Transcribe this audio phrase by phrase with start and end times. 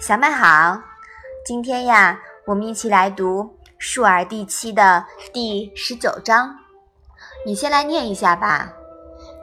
[0.00, 0.82] 小麦好，
[1.44, 3.42] 今天呀，我们一起来读
[3.78, 6.56] 《述而》第七的第十九章。
[7.44, 8.72] 你先来念一下吧。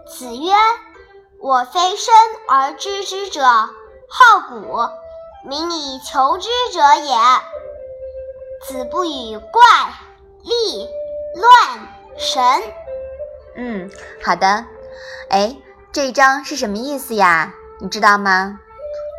[0.07, 0.51] 子曰
[1.41, 2.13] ：“我非生
[2.49, 4.79] 而知之者，好古，
[5.47, 7.15] 民以求之者也。”
[8.65, 9.61] 子不与怪
[10.43, 10.89] 力
[11.35, 11.87] 乱
[12.17, 12.43] 神。
[13.55, 13.89] 嗯，
[14.23, 14.65] 好的。
[15.29, 15.55] 哎，
[15.93, 17.53] 这一章是什么意思呀？
[17.79, 18.59] 你知道吗？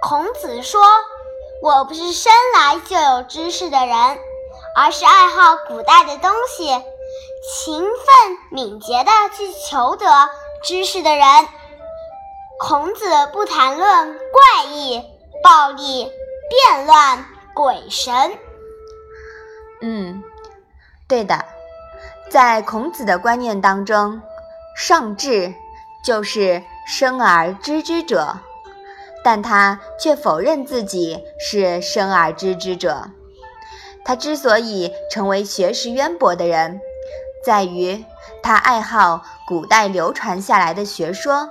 [0.02, 0.80] 孔子说。
[1.60, 3.96] 我不是生来就有知识的人，
[4.76, 6.68] 而是爱好古代的东西，
[7.66, 10.06] 勤奋敏捷地去求得
[10.62, 11.26] 知识的人。
[12.60, 15.02] 孔子不谈论怪异、
[15.42, 16.12] 暴力、
[16.48, 17.24] 变乱、
[17.56, 18.38] 鬼神。
[19.80, 20.22] 嗯，
[21.08, 21.44] 对的，
[22.30, 24.22] 在孔子的观念当中，
[24.76, 25.52] 上智
[26.08, 28.38] 就是生而知之者。
[29.22, 33.10] 但他却否认自己是生而知之者。
[34.06, 36.80] 他之所以成为学识渊博的人，
[37.44, 38.02] 在于
[38.42, 41.50] 他爱好古代流传下来的学说，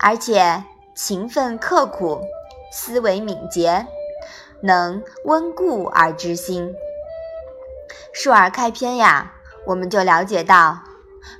[0.00, 0.64] 而且
[0.96, 2.20] 勤奋刻苦，
[2.72, 3.86] 思维敏捷，
[4.60, 6.74] 能温故而知新。
[8.12, 9.34] 述而开篇呀，
[9.66, 10.80] 我们就了解到，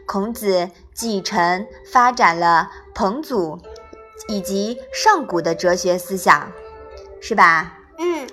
[0.06, 3.60] 孔子继承发展了彭祖。
[4.26, 6.50] 以及上古的哲学思想，
[7.20, 7.74] 是吧？
[7.98, 8.26] 嗯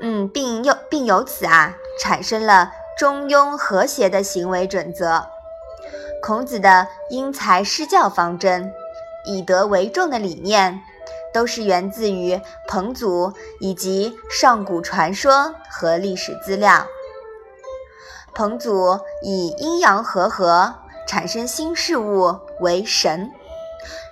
[0.00, 5.24] 嗯，并又并由此啊，产生了中庸和谐的行为准则。
[6.20, 8.72] 孔子的因材施教方针、
[9.24, 10.82] 以德为重的理念，
[11.32, 16.86] 都是源自于彭祖以及上古传说和历史资料。
[18.34, 20.74] 彭祖以阴阳和合
[21.06, 23.30] 产生新事物为神。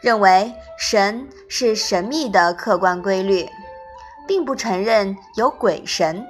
[0.00, 3.48] 认为神是神秘的客观规律，
[4.28, 6.24] 并不承认有鬼神。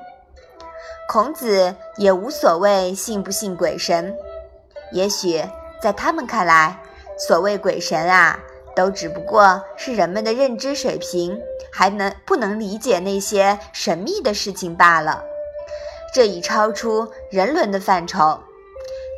[1.09, 4.17] 孔子也无所谓信不信鬼神，
[4.93, 5.43] 也许
[5.83, 6.81] 在他们看来，
[7.19, 8.39] 所谓鬼神啊，
[8.75, 11.39] 都只不过是人们的认知水平
[11.71, 15.23] 还能不能理解那些神秘的事情罢了。
[16.15, 18.41] 这已超出人伦的范畴。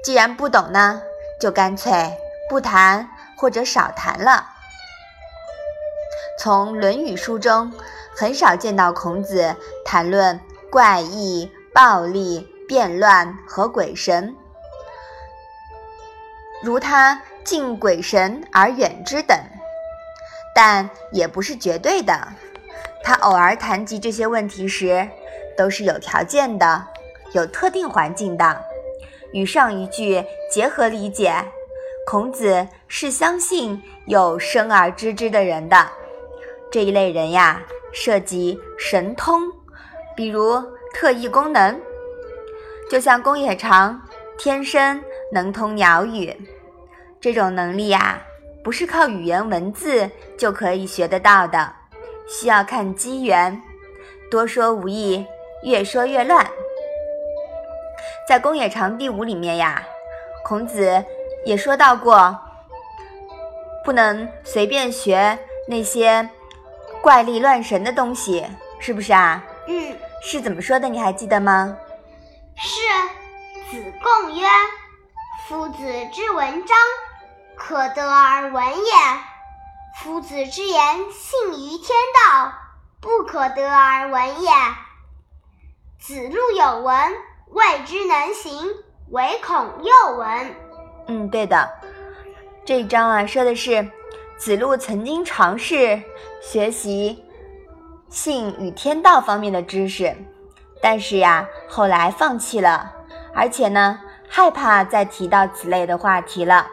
[0.03, 1.01] 既然不懂呢，
[1.41, 2.17] 就干脆
[2.49, 3.09] 不谈。
[3.39, 4.47] 或者少谈了。
[6.39, 7.71] 从《论语》书中，
[8.17, 9.55] 很少见到孔子
[9.85, 14.35] 谈论怪异、暴力、变乱和鬼神，
[16.63, 19.39] 如他敬鬼神而远之等。
[20.55, 22.29] 但也不是绝对的，
[23.05, 25.07] 他偶尔谈及这些问题时，
[25.59, 26.87] 都是有条件的，
[27.33, 28.65] 有特定环境的，
[29.37, 31.31] 与上一句结合理解。
[32.07, 35.77] 孔子是相信有生而知之的人的，
[36.71, 39.43] 这一类人呀，涉及神通，
[40.17, 40.63] 比如
[40.95, 41.79] 特异功能，
[42.89, 44.01] 就像公冶长
[44.39, 46.35] 天生能通鸟语，
[47.21, 48.19] 这种能力呀，
[48.65, 50.09] 不是靠语言文字
[50.39, 51.71] 就可以学得到的，
[52.27, 53.61] 需要看机缘，
[54.31, 55.23] 多说无益，
[55.63, 56.47] 越说越乱。
[58.29, 59.83] 在公冶长第五里面呀，
[60.45, 61.05] 孔子。
[61.45, 62.37] 也说到过，
[63.84, 66.29] 不能随便学那些
[67.01, 68.45] 怪力乱神的东西，
[68.81, 69.45] 是不是啊？
[69.69, 70.89] 嗯，是怎么说的？
[70.89, 71.77] 你还记得吗？
[72.56, 72.81] 是
[73.71, 74.45] 子贡曰
[75.47, 76.77] ：“夫子之文章，
[77.55, 79.21] 可得而闻也；
[80.03, 81.97] 夫子之言，信于天
[82.29, 82.53] 道，
[83.01, 84.51] 不可得而闻也。”
[86.01, 86.97] 子路有闻，
[87.56, 88.69] 未知能行，
[89.12, 90.55] 唯恐又闻。
[91.06, 91.67] 嗯，对的，
[92.67, 93.91] 这一章啊，说的是
[94.37, 96.03] 子路曾经尝试
[96.43, 97.25] 学习
[98.11, 100.15] 性与天道方面的知识，
[100.83, 102.93] 但是呀，后来放弃了，
[103.34, 106.67] 而且呢，害怕再提到此类的话题了，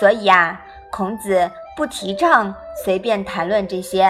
[0.00, 0.58] 所以呀，
[0.90, 4.04] 孔子不提倡随便谈论这些。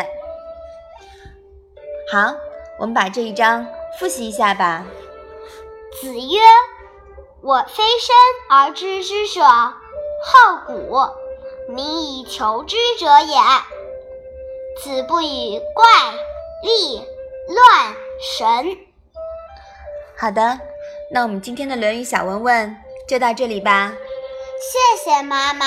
[2.13, 2.33] 好，
[2.79, 3.67] 我们把这一章
[3.99, 4.85] 复习一下吧。
[6.03, 6.41] 子曰。
[7.45, 8.15] 我非生
[8.51, 9.77] 而知之者，好
[10.67, 10.97] 古，
[11.73, 13.37] 民以求之者也。
[14.81, 15.85] 子不语怪
[16.65, 17.05] 力
[17.49, 17.95] 乱
[18.37, 18.77] 神。
[20.19, 20.59] 好的，
[21.13, 22.77] 那我们今天的《论语》小文问
[23.09, 23.93] 就到这里吧。
[24.61, 25.67] 谢谢妈妈。